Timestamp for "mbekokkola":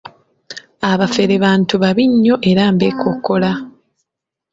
2.75-3.51